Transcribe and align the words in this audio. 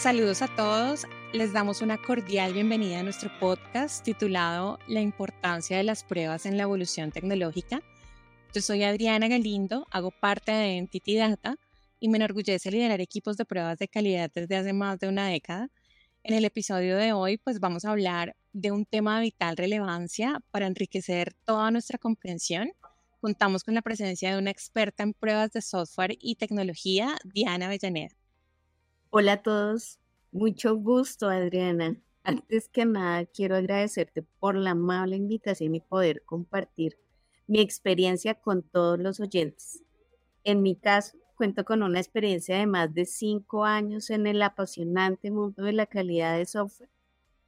Saludos 0.00 0.42
a 0.42 0.54
todos. 0.54 1.08
Les 1.32 1.52
damos 1.52 1.82
una 1.82 1.98
cordial 1.98 2.52
bienvenida 2.52 3.00
a 3.00 3.02
nuestro 3.02 3.36
podcast 3.40 4.04
titulado 4.04 4.78
La 4.86 5.00
importancia 5.00 5.76
de 5.76 5.82
las 5.82 6.04
pruebas 6.04 6.46
en 6.46 6.56
la 6.56 6.62
evolución 6.62 7.10
tecnológica. 7.10 7.82
Yo 8.54 8.62
soy 8.62 8.84
Adriana 8.84 9.26
Galindo, 9.26 9.88
hago 9.90 10.12
parte 10.12 10.52
de 10.52 10.76
Entity 10.76 11.16
Data 11.16 11.56
y 11.98 12.08
me 12.08 12.18
enorgullece 12.18 12.70
liderar 12.70 13.00
equipos 13.00 13.36
de 13.36 13.44
pruebas 13.44 13.80
de 13.80 13.88
calidad 13.88 14.30
desde 14.32 14.54
hace 14.54 14.72
más 14.72 15.00
de 15.00 15.08
una 15.08 15.26
década. 15.26 15.68
En 16.22 16.32
el 16.32 16.44
episodio 16.44 16.96
de 16.96 17.12
hoy, 17.12 17.36
pues 17.36 17.58
vamos 17.58 17.84
a 17.84 17.90
hablar 17.90 18.36
de 18.52 18.70
un 18.70 18.84
tema 18.84 19.16
de 19.16 19.24
vital 19.24 19.56
relevancia 19.56 20.40
para 20.52 20.68
enriquecer 20.68 21.34
toda 21.44 21.72
nuestra 21.72 21.98
comprensión. 21.98 22.70
Contamos 23.20 23.64
con 23.64 23.74
la 23.74 23.82
presencia 23.82 24.30
de 24.30 24.38
una 24.38 24.52
experta 24.52 25.02
en 25.02 25.12
pruebas 25.12 25.50
de 25.50 25.60
software 25.60 26.16
y 26.20 26.36
tecnología, 26.36 27.18
Diana 27.24 27.66
Avellaneda. 27.66 28.17
Hola 29.10 29.32
a 29.32 29.42
todos, 29.42 29.98
mucho 30.32 30.76
gusto 30.76 31.30
Adriana. 31.30 31.96
Antes 32.24 32.68
que 32.68 32.84
nada, 32.84 33.24
quiero 33.24 33.56
agradecerte 33.56 34.22
por 34.38 34.54
la 34.54 34.72
amable 34.72 35.16
invitación 35.16 35.74
y 35.74 35.80
poder 35.80 36.24
compartir 36.26 36.98
mi 37.46 37.60
experiencia 37.60 38.34
con 38.34 38.62
todos 38.62 38.98
los 38.98 39.18
oyentes. 39.18 39.82
En 40.44 40.60
mi 40.60 40.76
caso, 40.76 41.16
cuento 41.36 41.64
con 41.64 41.82
una 41.82 42.00
experiencia 42.00 42.58
de 42.58 42.66
más 42.66 42.92
de 42.92 43.06
cinco 43.06 43.64
años 43.64 44.10
en 44.10 44.26
el 44.26 44.42
apasionante 44.42 45.30
mundo 45.30 45.62
de 45.62 45.72
la 45.72 45.86
calidad 45.86 46.36
de 46.36 46.44
software. 46.44 46.90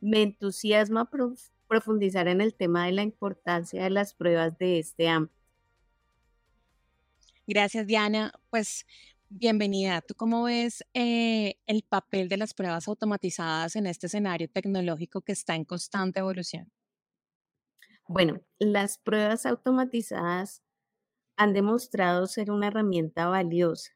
Me 0.01 0.23
entusiasma 0.23 1.11
profundizar 1.69 2.27
en 2.29 2.41
el 2.41 2.55
tema 2.55 2.87
de 2.87 2.93
la 2.93 3.03
importancia 3.03 3.85
de 3.85 3.91
las 3.91 4.15
pruebas 4.15 4.57
de 4.57 4.79
este 4.79 5.09
ámbito. 5.09 5.35
Gracias, 7.47 7.87
Diana. 7.87 8.33
Pues 8.49 8.87
bienvenida. 9.31 10.03
¿Tú 10.03 10.15
cómo 10.15 10.45
ves 10.45 10.85
eh, 10.93 11.55
el 11.67 11.83
papel 11.89 12.29
de 12.29 12.37
las 12.37 12.53
pruebas 12.53 12.89
automatizadas 12.89 13.77
en 13.77 13.87
este 13.87 14.09
escenario 14.09 14.49
tecnológico 14.51 15.23
que 15.23 15.33
está 15.33 15.55
en 15.55 15.65
constante 15.65 16.21
evolución? 16.21 16.71
Bueno, 18.09 18.41
las 18.59 18.99
pruebas 18.99 19.47
automatizadas 19.47 20.63
han 21.37 21.53
demostrado 21.53 22.27
ser 22.27 22.51
una 22.51 22.67
herramienta 22.67 23.29
valiosa, 23.29 23.93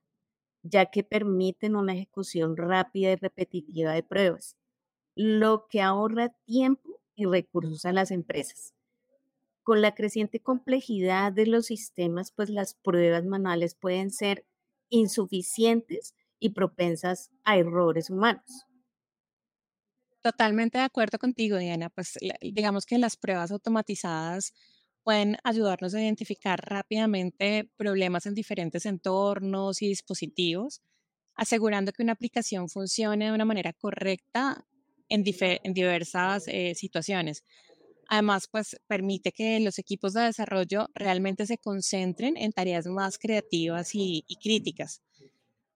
ya 0.62 0.86
que 0.86 1.02
permiten 1.02 1.74
una 1.74 1.94
ejecución 1.94 2.56
rápida 2.56 3.10
y 3.10 3.16
repetitiva 3.16 3.92
de 3.92 4.04
pruebas, 4.04 4.56
lo 5.16 5.66
que 5.68 5.82
ahorra 5.82 6.30
tiempo 6.46 7.00
y 7.16 7.26
recursos 7.26 7.84
a 7.84 7.92
las 7.92 8.12
empresas. 8.12 8.72
Con 9.64 9.82
la 9.82 9.94
creciente 9.94 10.40
complejidad 10.40 11.32
de 11.32 11.46
los 11.46 11.66
sistemas, 11.66 12.30
pues 12.30 12.50
las 12.50 12.74
pruebas 12.74 13.24
manuales 13.24 13.74
pueden 13.74 14.10
ser 14.10 14.46
insuficientes 14.94 16.14
y 16.38 16.50
propensas 16.50 17.30
a 17.44 17.56
errores 17.56 18.10
humanos. 18.10 18.64
Totalmente 20.22 20.78
de 20.78 20.84
acuerdo 20.84 21.18
contigo, 21.18 21.58
Diana. 21.58 21.90
Pues 21.90 22.16
digamos 22.40 22.86
que 22.86 22.98
las 22.98 23.16
pruebas 23.16 23.50
automatizadas 23.50 24.54
pueden 25.02 25.36
ayudarnos 25.44 25.94
a 25.94 26.00
identificar 26.00 26.60
rápidamente 26.64 27.68
problemas 27.76 28.24
en 28.26 28.34
diferentes 28.34 28.86
entornos 28.86 29.82
y 29.82 29.88
dispositivos, 29.88 30.80
asegurando 31.34 31.92
que 31.92 32.02
una 32.02 32.12
aplicación 32.12 32.68
funcione 32.68 33.26
de 33.26 33.32
una 33.32 33.44
manera 33.44 33.72
correcta 33.72 34.64
en, 35.08 35.24
diversas 35.24 36.44
eh, 36.46 36.74
situaciones. 36.74 37.42
Además, 38.14 38.46
pues 38.48 38.76
permite 38.86 39.32
que 39.32 39.58
los 39.58 39.80
equipos 39.80 40.12
de 40.12 40.22
desarrollo 40.22 40.86
realmente 40.94 41.46
se 41.46 41.58
concentren 41.58 42.36
en 42.36 42.52
tareas 42.52 42.86
más 42.86 43.18
creativas 43.18 43.90
y 43.92 44.22
críticas. 44.40 45.02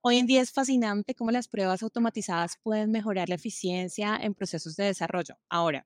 Hoy 0.02 0.18
en 0.18 0.26
día 0.26 0.40
es 0.40 0.52
fascinante 0.52 1.16
cómo 1.16 1.32
las 1.32 1.48
pruebas 1.48 1.82
automatizadas 1.82 2.54
pueden 2.62 2.92
mejorar 2.92 3.28
la 3.28 3.34
eficiencia 3.34 4.16
en 4.22 4.34
procesos 4.34 4.76
de 4.76 4.84
desarrollo. 4.84 5.34
Ahora, 5.48 5.84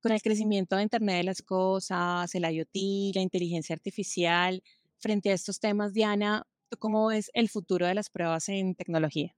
con 0.00 0.12
el 0.12 0.22
crecimiento 0.22 0.74
de 0.74 0.84
Internet 0.84 1.18
de 1.18 1.24
las 1.24 1.42
Cosas, 1.42 2.34
el 2.34 2.50
IoT, 2.50 3.14
la 3.14 3.20
inteligencia 3.20 3.74
artificial, 3.74 4.62
frente 4.96 5.28
a 5.28 5.34
estos 5.34 5.60
temas, 5.60 5.92
Diana, 5.92 6.46
cómo 6.78 7.08
ves 7.08 7.30
el 7.34 7.50
futuro 7.50 7.86
de 7.86 7.94
las 7.94 8.08
pruebas 8.08 8.48
en 8.48 8.74
tecnología? 8.74 9.36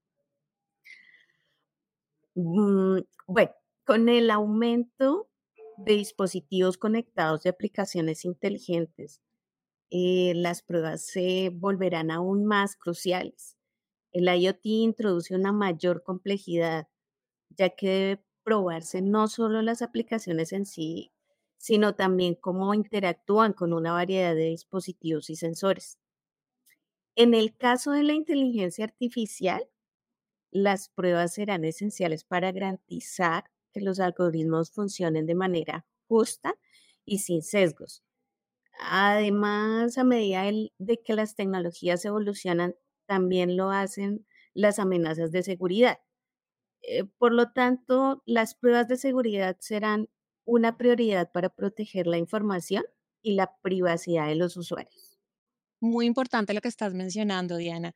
Mm, 2.36 3.00
bueno, 3.26 3.50
con 3.84 4.08
el 4.08 4.30
aumento 4.30 5.28
de 5.78 5.94
dispositivos 5.94 6.78
conectados 6.78 7.44
y 7.44 7.48
aplicaciones 7.48 8.24
inteligentes, 8.24 9.20
eh, 9.90 10.32
las 10.34 10.62
pruebas 10.62 11.06
se 11.06 11.50
volverán 11.52 12.10
aún 12.10 12.44
más 12.46 12.76
cruciales. 12.76 13.56
El 14.12 14.28
IoT 14.28 14.66
introduce 14.66 15.34
una 15.34 15.52
mayor 15.52 16.02
complejidad, 16.02 16.88
ya 17.50 17.70
que 17.70 17.88
debe 17.88 18.24
probarse 18.42 19.02
no 19.02 19.28
solo 19.28 19.62
las 19.62 19.82
aplicaciones 19.82 20.52
en 20.52 20.66
sí, 20.66 21.12
sino 21.58 21.94
también 21.94 22.34
cómo 22.34 22.74
interactúan 22.74 23.52
con 23.52 23.72
una 23.72 23.92
variedad 23.92 24.34
de 24.34 24.50
dispositivos 24.50 25.30
y 25.30 25.36
sensores. 25.36 25.98
En 27.16 27.34
el 27.34 27.56
caso 27.56 27.92
de 27.92 28.02
la 28.02 28.12
inteligencia 28.12 28.84
artificial, 28.84 29.68
las 30.50 30.88
pruebas 30.88 31.34
serán 31.34 31.64
esenciales 31.64 32.24
para 32.24 32.52
garantizar 32.52 33.50
que 33.76 33.84
los 33.84 34.00
algoritmos 34.00 34.70
funcionen 34.70 35.26
de 35.26 35.34
manera 35.34 35.84
justa 36.08 36.54
y 37.04 37.18
sin 37.18 37.42
sesgos. 37.42 38.02
Además, 38.80 39.98
a 39.98 40.04
medida 40.04 40.44
de 40.78 41.02
que 41.02 41.14
las 41.14 41.34
tecnologías 41.34 42.02
evolucionan, 42.06 42.74
también 43.04 43.54
lo 43.56 43.70
hacen 43.70 44.26
las 44.54 44.78
amenazas 44.78 45.30
de 45.30 45.42
seguridad. 45.42 45.98
Eh, 46.80 47.04
por 47.18 47.34
lo 47.34 47.52
tanto, 47.52 48.22
las 48.24 48.54
pruebas 48.54 48.88
de 48.88 48.96
seguridad 48.96 49.58
serán 49.60 50.08
una 50.46 50.78
prioridad 50.78 51.30
para 51.30 51.50
proteger 51.50 52.06
la 52.06 52.16
información 52.16 52.84
y 53.20 53.34
la 53.34 53.56
privacidad 53.60 54.28
de 54.28 54.36
los 54.36 54.56
usuarios. 54.56 55.18
Muy 55.80 56.06
importante 56.06 56.54
lo 56.54 56.62
que 56.62 56.68
estás 56.68 56.94
mencionando, 56.94 57.58
Diana. 57.58 57.94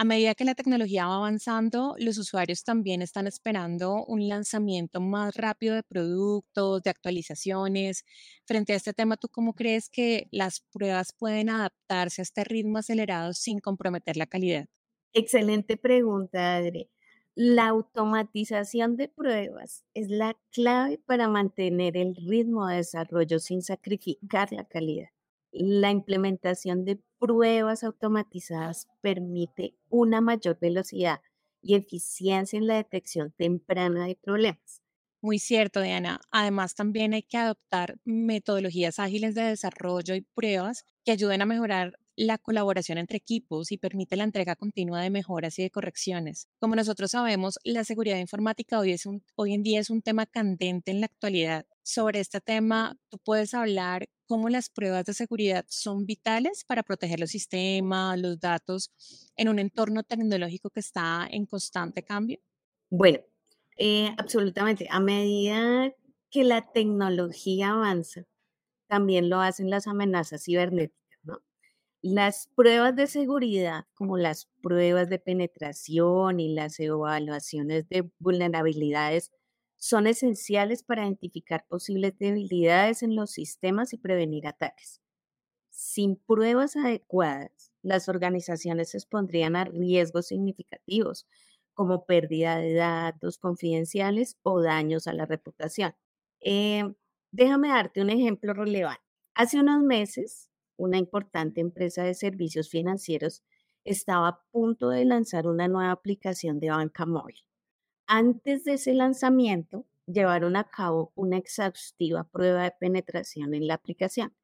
A 0.00 0.04
medida 0.04 0.36
que 0.36 0.44
la 0.44 0.54
tecnología 0.54 1.08
va 1.08 1.16
avanzando, 1.16 1.96
los 1.98 2.18
usuarios 2.18 2.62
también 2.62 3.02
están 3.02 3.26
esperando 3.26 4.04
un 4.04 4.28
lanzamiento 4.28 5.00
más 5.00 5.34
rápido 5.34 5.74
de 5.74 5.82
productos, 5.82 6.84
de 6.84 6.90
actualizaciones. 6.90 8.04
Frente 8.46 8.74
a 8.74 8.76
este 8.76 8.92
tema, 8.92 9.16
¿tú 9.16 9.28
cómo 9.28 9.54
crees 9.54 9.90
que 9.90 10.28
las 10.30 10.60
pruebas 10.60 11.12
pueden 11.18 11.50
adaptarse 11.50 12.20
a 12.20 12.22
este 12.22 12.44
ritmo 12.44 12.78
acelerado 12.78 13.32
sin 13.32 13.58
comprometer 13.58 14.16
la 14.16 14.26
calidad? 14.26 14.66
Excelente 15.12 15.76
pregunta, 15.76 16.54
Adri. 16.54 16.88
La 17.34 17.66
automatización 17.66 18.96
de 18.96 19.08
pruebas 19.08 19.84
es 19.94 20.10
la 20.10 20.38
clave 20.52 20.98
para 21.06 21.26
mantener 21.26 21.96
el 21.96 22.14
ritmo 22.14 22.68
de 22.68 22.76
desarrollo 22.76 23.40
sin 23.40 23.62
sacrificar 23.62 24.52
la 24.52 24.64
calidad. 24.64 25.08
La 25.50 25.90
implementación 25.90 26.84
de 26.84 27.00
pruebas 27.18 27.84
automatizadas 27.84 28.88
permite 29.00 29.74
una 29.88 30.20
mayor 30.20 30.58
velocidad 30.60 31.20
y 31.62 31.74
eficiencia 31.74 32.58
en 32.58 32.66
la 32.66 32.76
detección 32.76 33.32
temprana 33.36 34.06
de 34.06 34.16
problemas. 34.16 34.82
Muy 35.20 35.40
cierto, 35.40 35.80
Diana. 35.80 36.20
Además, 36.30 36.76
también 36.76 37.12
hay 37.12 37.22
que 37.22 37.38
adoptar 37.38 37.98
metodologías 38.04 39.00
ágiles 39.00 39.34
de 39.34 39.42
desarrollo 39.42 40.14
y 40.14 40.20
pruebas 40.20 40.84
que 41.04 41.10
ayuden 41.10 41.42
a 41.42 41.46
mejorar 41.46 41.98
la 42.14 42.38
colaboración 42.38 42.98
entre 42.98 43.16
equipos 43.16 43.72
y 43.72 43.78
permite 43.78 44.16
la 44.16 44.24
entrega 44.24 44.56
continua 44.56 45.00
de 45.00 45.10
mejoras 45.10 45.58
y 45.58 45.62
de 45.62 45.70
correcciones. 45.70 46.48
Como 46.60 46.76
nosotros 46.76 47.12
sabemos, 47.12 47.58
la 47.64 47.84
seguridad 47.84 48.18
informática 48.18 48.78
hoy, 48.78 48.92
es 48.92 49.06
un, 49.06 49.24
hoy 49.36 49.54
en 49.54 49.62
día 49.62 49.80
es 49.80 49.90
un 49.90 50.02
tema 50.02 50.26
candente 50.26 50.90
en 50.90 51.00
la 51.00 51.06
actualidad. 51.06 51.66
Sobre 51.82 52.20
este 52.20 52.40
tema, 52.40 52.96
tú 53.08 53.18
puedes 53.18 53.54
hablar 53.54 54.08
cómo 54.28 54.48
las 54.48 54.68
pruebas 54.68 55.04
de 55.06 55.14
seguridad 55.14 55.64
son 55.68 56.06
vitales 56.06 56.64
para 56.64 56.84
proteger 56.84 57.18
los 57.18 57.30
sistemas, 57.30 58.18
los 58.20 58.38
datos 58.38 58.92
en 59.36 59.48
un 59.48 59.58
entorno 59.58 60.04
tecnológico 60.04 60.70
que 60.70 60.80
está 60.80 61.26
en 61.30 61.46
constante 61.46 62.04
cambio. 62.04 62.38
Bueno, 62.90 63.18
eh, 63.76 64.14
absolutamente. 64.18 64.86
A 64.90 65.00
medida 65.00 65.92
que 66.30 66.44
la 66.44 66.70
tecnología 66.70 67.70
avanza, 67.70 68.24
también 68.86 69.30
lo 69.30 69.40
hacen 69.40 69.70
las 69.70 69.86
amenazas 69.86 70.44
cibernéticas 70.44 70.98
las 72.02 72.48
pruebas 72.54 72.94
de 72.94 73.06
seguridad, 73.06 73.86
como 73.94 74.16
las 74.16 74.48
pruebas 74.62 75.08
de 75.08 75.18
penetración 75.18 76.40
y 76.40 76.54
las 76.54 76.78
evaluaciones 76.78 77.88
de 77.88 78.10
vulnerabilidades, 78.18 79.32
son 79.78 80.06
esenciales 80.06 80.82
para 80.82 81.04
identificar 81.04 81.66
posibles 81.68 82.18
debilidades 82.18 83.02
en 83.02 83.16
los 83.16 83.30
sistemas 83.30 83.92
y 83.92 83.98
prevenir 83.98 84.46
ataques. 84.46 85.00
Sin 85.70 86.16
pruebas 86.16 86.76
adecuadas, 86.76 87.72
las 87.82 88.08
organizaciones 88.08 88.90
se 88.90 88.98
expondrían 88.98 89.56
a 89.56 89.64
riesgos 89.64 90.28
significativos, 90.28 91.26
como 91.74 92.06
pérdida 92.06 92.58
de 92.58 92.74
datos 92.74 93.38
confidenciales 93.38 94.36
o 94.42 94.60
daños 94.60 95.06
a 95.06 95.12
la 95.12 95.26
reputación. 95.26 95.94
Eh, 96.40 96.82
déjame 97.30 97.68
darte 97.68 98.00
un 98.02 98.10
ejemplo 98.10 98.52
relevante. 98.54 99.02
Hace 99.34 99.60
unos 99.60 99.82
meses, 99.82 100.50
una 100.76 100.98
importante 100.98 101.60
empresa 101.60 102.02
de 102.02 102.14
servicios 102.14 102.68
financieros, 102.68 103.44
estaba 103.84 104.28
a 104.28 104.42
punto 104.50 104.90
de 104.90 105.04
lanzar 105.04 105.46
una 105.46 105.68
nueva 105.68 105.92
aplicación 105.92 106.58
de 106.60 106.70
banca 106.70 107.06
móvil. 107.06 107.36
Antes 108.10 108.64
de 108.64 108.72
ese 108.72 108.94
lanzamiento, 108.94 109.84
llevaron 110.06 110.56
a 110.56 110.64
cabo 110.64 111.12
una 111.14 111.36
exhaustiva 111.36 112.24
prueba 112.24 112.62
de 112.62 112.70
penetración 112.70 113.52
en 113.52 113.66
la 113.66 113.74
aplicación, 113.74 114.34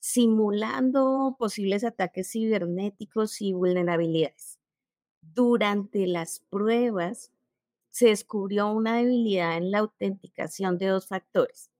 simulando 0.00 1.36
posibles 1.38 1.84
ataques 1.84 2.32
cibernéticos 2.32 3.42
y 3.42 3.52
vulnerabilidades. 3.52 4.58
Durante 5.20 6.06
las 6.06 6.40
pruebas, 6.48 7.30
se 7.90 8.06
descubrió 8.06 8.70
una 8.72 8.96
debilidad 8.96 9.58
en 9.58 9.70
la 9.70 9.80
autenticación 9.80 10.78
de 10.78 10.86
dos 10.86 11.06
factores 11.06 11.70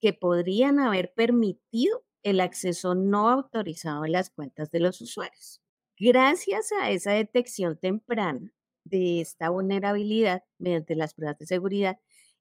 que 0.00 0.14
podrían 0.14 0.78
haber 0.78 1.12
permitido 1.12 2.02
el 2.22 2.40
acceso 2.40 2.94
no 2.94 3.28
autorizado 3.28 4.04
a 4.04 4.08
las 4.08 4.30
cuentas 4.30 4.70
de 4.70 4.80
los 4.80 5.02
usuarios. 5.02 5.60
Gracias 5.98 6.72
a 6.72 6.90
esa 6.90 7.12
detección 7.12 7.76
temprana 7.76 8.54
de 8.88 9.20
esta 9.20 9.50
vulnerabilidad 9.50 10.44
mediante 10.58 10.94
las 10.96 11.14
pruebas 11.14 11.38
de 11.38 11.46
seguridad, 11.46 11.98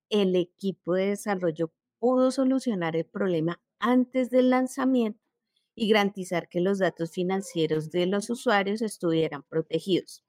el 0.10 0.36
equipo 0.36 0.94
de 0.94 1.08
desarrollo 1.08 1.74
pudo 2.00 2.32
solucionar 2.32 2.96
el 2.96 3.06
problema 3.06 3.62
antes 3.80 4.30
del 4.30 4.50
lanzamiento 4.50 5.22
y 5.76 5.90
garantizar 5.90 6.50
que 6.50 6.62
los 6.62 6.80
datos 6.80 7.12
financieros 7.12 7.92
de 7.92 8.08
los 8.08 8.30
usuarios 8.30 8.82
estuvieran 8.82 9.44
protegidos. 9.44 10.24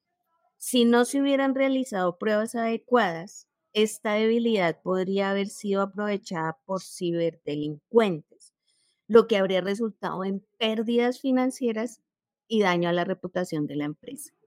Si 0.58 0.84
no 0.84 1.04
se 1.04 1.20
hubieran 1.20 1.54
realizado 1.54 2.18
pruebas 2.18 2.54
adecuadas, 2.54 3.48
esta 3.72 4.14
debilidad 4.14 4.82
podría 4.82 5.30
haber 5.30 5.48
sido 5.48 5.82
aprovechada 5.82 6.58
por 6.64 6.82
ciberdelincuentes, 6.82 8.52
lo 9.06 9.26
que 9.26 9.36
habría 9.36 9.60
resultado 9.60 10.24
en 10.24 10.44
pérdidas 10.58 11.20
financieras 11.20 12.02
y 12.48 12.60
daño 12.62 12.88
a 12.88 12.92
la 12.92 13.04
reputación 13.04 13.66
de 13.66 13.76
la 13.76 13.84
empresa. 13.84 14.37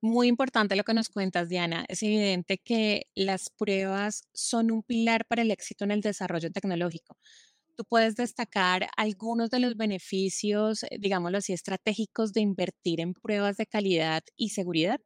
Muy 0.00 0.28
importante 0.28 0.76
lo 0.76 0.84
que 0.84 0.94
nos 0.94 1.08
cuentas, 1.08 1.48
Diana. 1.48 1.84
Es 1.88 2.02
evidente 2.02 2.58
que 2.58 3.08
las 3.16 3.50
pruebas 3.50 4.22
son 4.32 4.70
un 4.70 4.82
pilar 4.84 5.26
para 5.26 5.42
el 5.42 5.50
éxito 5.50 5.84
en 5.84 5.90
el 5.90 6.00
desarrollo 6.02 6.52
tecnológico. 6.52 7.16
¿Tú 7.76 7.84
puedes 7.86 8.16
destacar 8.16 8.88
algunos 8.96 9.50
de 9.50 9.60
los 9.60 9.76
beneficios, 9.76 10.84
eh, 10.84 10.98
digámoslo 11.00 11.38
así, 11.38 11.52
estratégicos 11.54 12.32
de 12.34 12.42
invertir 12.42 13.00
en 13.00 13.14
pruebas 13.14 13.56
de 13.58 13.66
calidad 13.66 14.22
y 14.36 14.50
seguridad? 14.50 15.00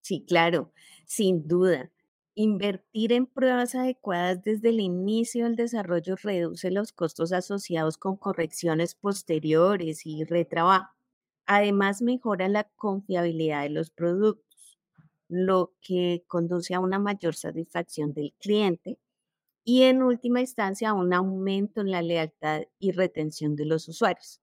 Sí, 0.00 0.24
claro, 0.26 0.72
sin 1.06 1.46
duda. 1.46 1.92
Invertir 2.34 3.12
en 3.12 3.26
pruebas 3.26 3.74
adecuadas 3.76 4.42
desde 4.42 4.70
el 4.70 4.80
inicio 4.80 5.44
del 5.44 5.54
desarrollo 5.56 6.16
reduce 6.16 6.70
los 6.72 6.92
costos 6.92 7.32
asociados 7.32 7.96
con 7.98 8.16
correcciones 8.16 8.94
posteriores 8.96 10.04
y 10.06 10.24
retrabajo. 10.24 10.97
Además, 11.48 12.02
mejora 12.02 12.48
la 12.48 12.64
confiabilidad 12.76 13.64
de 13.64 13.70
los 13.70 13.90
productos, 13.90 14.78
lo 15.28 15.74
que 15.82 16.24
conduce 16.28 16.74
a 16.74 16.80
una 16.80 17.00
mayor 17.00 17.34
satisfacción 17.36 18.14
del 18.14 18.34
cliente 18.38 18.98
y 19.64 19.82
en 19.84 20.02
última 20.02 20.40
instancia 20.40 20.90
a 20.90 20.94
un 20.94 21.14
aumento 21.14 21.80
en 21.82 21.90
la 21.92 22.02
lealtad 22.02 22.62
y 22.78 22.92
retención 22.92 23.56
de 23.56 23.66
los 23.66 23.88
usuarios. 23.88 24.40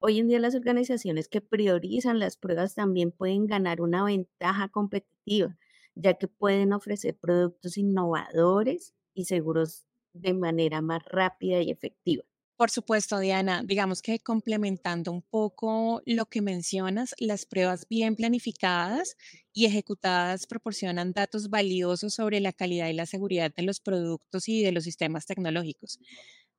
Hoy 0.00 0.18
en 0.20 0.28
día 0.28 0.40
las 0.40 0.54
organizaciones 0.56 1.28
que 1.28 1.40
priorizan 1.42 2.18
las 2.20 2.36
pruebas 2.38 2.74
también 2.74 3.12
pueden 3.12 3.46
ganar 3.46 3.80
una 3.82 4.04
ventaja 4.04 4.68
competitiva, 4.68 5.58
ya 5.94 6.14
que 6.14 6.28
pueden 6.28 6.72
ofrecer 6.74 7.16
productos 7.16 7.78
innovadores 7.78 8.94
y 9.14 9.26
seguros 9.26 9.86
de 10.14 10.34
manera 10.34 10.82
más 10.82 11.04
rápida 11.06 11.60
y 11.62 11.70
efectiva. 11.70 12.24
Por 12.56 12.70
supuesto, 12.70 13.18
Diana, 13.18 13.62
digamos 13.64 14.00
que 14.00 14.18
complementando 14.20 15.12
un 15.12 15.20
poco 15.20 16.00
lo 16.06 16.24
que 16.26 16.40
mencionas, 16.40 17.14
las 17.18 17.44
pruebas 17.44 17.86
bien 17.90 18.16
planificadas 18.16 19.16
y 19.52 19.66
ejecutadas 19.66 20.46
proporcionan 20.46 21.12
datos 21.12 21.50
valiosos 21.50 22.14
sobre 22.14 22.40
la 22.40 22.54
calidad 22.54 22.88
y 22.88 22.94
la 22.94 23.04
seguridad 23.04 23.52
de 23.54 23.62
los 23.62 23.80
productos 23.80 24.48
y 24.48 24.62
de 24.62 24.72
los 24.72 24.84
sistemas 24.84 25.26
tecnológicos. 25.26 25.98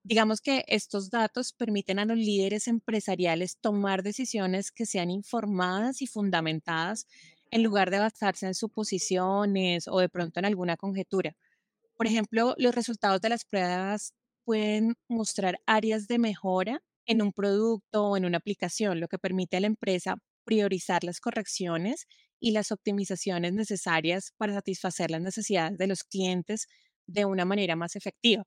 Digamos 0.04 0.40
que 0.42 0.64
estos 0.68 1.10
datos 1.10 1.52
permiten 1.54 1.98
a 2.00 2.06
los 2.06 2.18
líderes 2.18 2.68
empresariales 2.68 3.58
tomar 3.60 4.04
decisiones 4.04 4.72
que 4.72 4.86
sean 4.86 5.10
informadas 5.12 6.02
y 6.04 6.08
fundamentadas 6.08 7.08
en 7.52 7.64
lugar 7.64 7.90
de 7.92 8.00
basarse 8.00 8.46
en 8.46 8.54
suposiciones 8.56 9.88
o 9.88 10.00
de 10.00 10.10
pronto 10.10 10.40
en 10.40 10.46
alguna 10.46 10.78
conjetura. 10.78 11.36
Por 11.98 12.08
ejemplo, 12.08 12.56
los 12.58 12.76
resultados 12.76 13.22
de 13.22 13.30
las 13.30 13.46
pruebas 13.46 14.14
pueden 14.48 14.96
mostrar 15.10 15.60
áreas 15.66 16.08
de 16.08 16.20
mejora 16.20 16.80
en 17.06 17.22
un 17.22 17.34
producto 17.34 18.06
o 18.06 18.18
en 18.18 18.24
una 18.26 18.38
aplicación, 18.38 19.02
lo 19.02 19.10
que 19.10 19.20
permite 19.20 19.58
a 19.58 19.60
la 19.62 19.68
empresa 19.68 20.16
priorizar 20.46 21.04
las 21.04 21.20
correcciones 21.20 22.06
y 22.40 22.52
las 22.52 22.72
optimizaciones 22.72 23.52
necesarias 23.54 24.32
para 24.38 24.54
satisfacer 24.54 25.12
las 25.12 25.22
necesidades 25.22 25.78
de 25.78 25.88
los 25.88 26.06
clientes 26.06 26.68
de 27.08 27.26
una 27.26 27.44
manera 27.44 27.76
más 27.76 27.98
efectiva. 27.98 28.46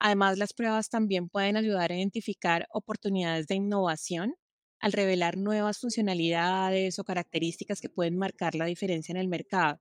Además, 0.00 0.38
las 0.38 0.54
pruebas 0.54 0.88
también 0.88 1.28
pueden 1.28 1.56
ayudar 1.58 1.92
a 1.92 1.96
identificar 1.96 2.66
oportunidades 2.72 3.46
de 3.48 3.56
innovación 3.56 4.34
al 4.80 4.92
revelar 4.92 5.36
nuevas 5.36 5.78
funcionalidades 5.78 6.98
o 6.98 7.04
características 7.04 7.80
que 7.82 7.90
pueden 7.90 8.16
marcar 8.16 8.54
la 8.54 8.66
diferencia 8.66 9.12
en 9.12 9.18
el 9.18 9.28
mercado. 9.28 9.80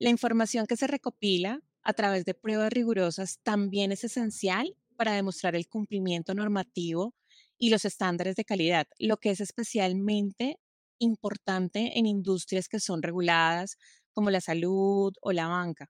La 0.00 0.10
información 0.10 0.66
que 0.66 0.76
se 0.76 0.88
recopila 0.88 1.60
a 1.82 1.92
través 1.94 2.24
de 2.24 2.34
pruebas 2.34 2.72
rigurosas 2.72 3.38
también 3.42 3.92
es 3.92 4.04
esencial 4.04 4.76
para 5.00 5.14
demostrar 5.14 5.56
el 5.56 5.68
cumplimiento 5.68 6.34
normativo 6.34 7.14
y 7.58 7.70
los 7.70 7.86
estándares 7.86 8.36
de 8.36 8.44
calidad, 8.44 8.86
lo 8.98 9.16
que 9.18 9.30
es 9.30 9.40
especialmente 9.40 10.58
importante 11.00 11.98
en 11.98 12.06
industrias 12.06 12.68
que 12.68 12.80
son 12.80 13.02
reguladas 13.02 13.78
como 14.12 14.30
la 14.30 14.42
salud 14.42 15.12
o 15.22 15.32
la 15.32 15.48
banca. 15.48 15.88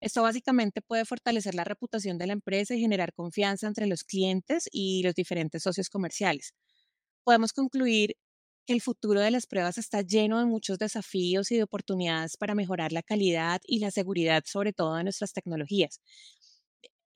Esto 0.00 0.22
básicamente 0.22 0.82
puede 0.82 1.04
fortalecer 1.06 1.54
la 1.54 1.64
reputación 1.64 2.18
de 2.18 2.26
la 2.28 2.34
empresa 2.34 2.74
y 2.74 2.80
generar 2.80 3.14
confianza 3.14 3.66
entre 3.68 3.86
los 3.86 4.04
clientes 4.04 4.68
y 4.72 5.02
los 5.04 5.14
diferentes 5.14 5.62
socios 5.64 5.90
comerciales. 5.90 6.54
Podemos 7.24 7.52
concluir 7.52 8.16
que 8.66 8.74
el 8.74 8.80
futuro 8.82 9.20
de 9.20 9.30
las 9.30 9.46
pruebas 9.46 9.78
está 9.78 10.02
lleno 10.02 10.38
de 10.40 10.46
muchos 10.46 10.78
desafíos 10.78 11.50
y 11.52 11.56
de 11.56 11.62
oportunidades 11.64 12.36
para 12.36 12.54
mejorar 12.54 12.92
la 12.92 13.02
calidad 13.02 13.60
y 13.66 13.80
la 13.80 13.90
seguridad, 13.90 14.44
sobre 14.46 14.72
todo 14.74 14.96
de 14.96 15.04
nuestras 15.04 15.32
tecnologías. 15.32 16.00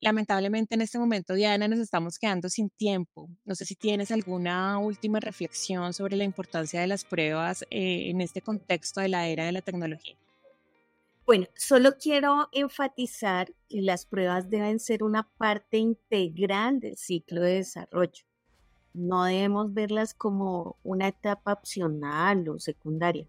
Lamentablemente 0.03 0.75
en 0.75 0.81
este 0.81 0.99
momento, 0.99 1.33
Diana, 1.33 1.65
nos 1.69 1.79
estamos 1.79 2.19
quedando 2.19 2.49
sin 2.49 2.69
tiempo. 2.69 3.29
No 3.45 3.55
sé 3.55 3.63
si 3.63 3.73
tienes 3.73 4.11
alguna 4.11 4.77
última 4.77 5.21
reflexión 5.21 5.93
sobre 5.93 6.17
la 6.17 6.25
importancia 6.25 6.81
de 6.81 6.87
las 6.87 7.05
pruebas 7.05 7.63
eh, 7.71 8.09
en 8.09 8.19
este 8.19 8.41
contexto 8.41 8.99
de 8.99 9.07
la 9.07 9.29
era 9.29 9.45
de 9.45 9.53
la 9.53 9.61
tecnología. 9.61 10.17
Bueno, 11.25 11.47
solo 11.55 11.97
quiero 11.97 12.49
enfatizar 12.51 13.53
que 13.69 13.81
las 13.81 14.05
pruebas 14.05 14.49
deben 14.49 14.81
ser 14.81 15.03
una 15.03 15.23
parte 15.37 15.77
integral 15.77 16.81
del 16.81 16.97
ciclo 16.97 17.39
de 17.39 17.53
desarrollo. 17.53 18.25
No 18.93 19.23
debemos 19.23 19.73
verlas 19.73 20.13
como 20.13 20.75
una 20.83 21.07
etapa 21.07 21.53
opcional 21.53 22.49
o 22.49 22.59
secundaria 22.59 23.25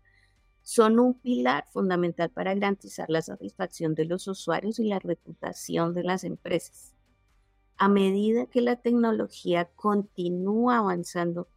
son 0.64 0.98
un 0.98 1.14
pilar 1.14 1.66
fundamental 1.70 2.30
para 2.30 2.54
garantizar 2.54 3.10
la 3.10 3.20
satisfacción 3.20 3.94
de 3.94 4.06
los 4.06 4.26
usuarios 4.26 4.78
y 4.78 4.84
la 4.84 4.98
reputación 4.98 5.92
de 5.92 6.02
las 6.02 6.24
empresas. 6.24 6.94
A 7.76 7.88
medida 7.88 8.46
que 8.46 8.62
la 8.62 8.76
tecnología 8.76 9.66
continúa 9.76 10.78
avanzando, 10.78 11.48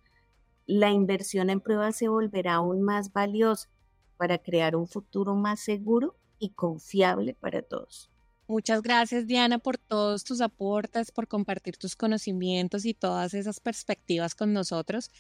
la 0.66 0.92
inversión 0.92 1.50
en 1.50 1.62
pruebas 1.62 1.96
se 1.96 2.10
volverá 2.10 2.56
aún 2.56 2.82
más 2.82 3.14
valiosa 3.14 3.70
para 4.18 4.40
crear 4.40 4.76
un 4.76 4.88
futuro 4.88 5.36
más 5.36 5.62
seguro 5.62 6.18
y 6.38 6.50
confiable 6.50 7.34
para 7.34 7.62
todos. 7.62 8.12
Muchas 8.46 8.82
gracias 8.82 9.26
Diana 9.26 9.60
por 9.60 9.78
todos 9.78 10.26
tus 10.26 10.42
aportes, 10.42 11.12
por 11.12 11.30
compartir 11.30 11.78
tus 11.78 11.96
conocimientos 11.96 12.84
y 12.84 12.94
todas 12.94 13.34
esas 13.34 13.62
perspectivas 13.62 14.36
con 14.36 14.52
nosotros. 14.52 15.12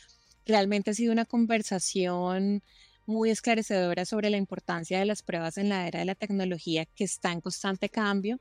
Realmente 0.45 0.91
ha 0.91 0.93
sido 0.93 1.13
una 1.13 1.25
conversación 1.25 2.63
muy 3.07 3.31
esclarecedora 3.31 4.05
sobre 4.05 4.29
la 4.29 4.37
importancia 4.37 4.99
de 4.99 5.05
las 5.05 5.23
pruebas 5.23 5.57
en 5.57 5.69
la 5.69 5.87
era 5.87 5.99
de 5.99 6.05
la 6.05 6.15
tecnología 6.15 6.85
que 6.85 7.05
está 7.05 7.31
en 7.31 7.41
constante 7.41 7.89
cambio 7.89 8.39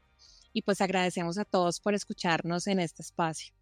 y 0.52 0.62
pues 0.62 0.80
agradecemos 0.80 1.38
a 1.38 1.44
todos 1.44 1.80
por 1.80 1.94
escucharnos 1.94 2.66
en 2.66 2.80
este 2.80 3.02
espacio. 3.02 3.54